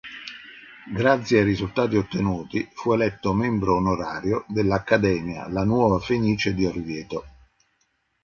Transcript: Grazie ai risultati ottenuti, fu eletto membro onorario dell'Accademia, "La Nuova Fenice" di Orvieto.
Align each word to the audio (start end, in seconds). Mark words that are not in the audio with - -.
Grazie 0.95 1.37
ai 1.37 1.43
risultati 1.45 1.95
ottenuti, 1.95 2.67
fu 2.73 2.91
eletto 2.91 3.33
membro 3.33 3.75
onorario 3.75 4.45
dell'Accademia, 4.47 5.47
"La 5.47 5.63
Nuova 5.63 5.99
Fenice" 5.99 6.55
di 6.55 6.65
Orvieto. 6.65 7.23